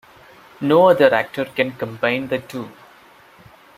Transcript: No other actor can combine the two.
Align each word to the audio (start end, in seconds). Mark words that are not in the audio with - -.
No 0.61 0.89
other 0.89 1.13
actor 1.13 1.45
can 1.53 1.73
combine 1.73 2.27
the 2.27 2.39
two. 2.39 2.71